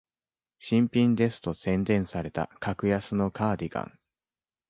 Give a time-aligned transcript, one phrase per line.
[0.57, 3.99] 新品ですと宣伝された格安のカーディガン